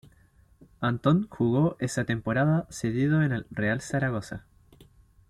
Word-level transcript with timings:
Antón 0.79 1.27
jugó 1.29 1.75
esa 1.79 2.05
temporada 2.05 2.65
cedido 2.71 3.21
en 3.21 3.31
el 3.33 3.45
Real 3.51 3.81
Zaragoza. 3.81 4.47